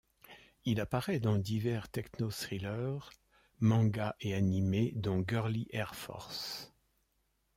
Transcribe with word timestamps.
Il 0.65 0.81
apparait 0.81 1.19
dans 1.19 1.37
divers 1.37 1.87
techno-thrillers, 1.87 3.11
manga 3.59 4.15
et 4.19 4.33
animés 4.33 4.93
dont 4.95 5.23
Girly 5.29 5.67
Air 5.69 5.93
Force. 5.93 6.73